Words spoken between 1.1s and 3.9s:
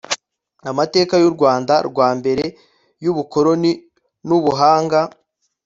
y u Rwanda rwa mbere y ubukoroni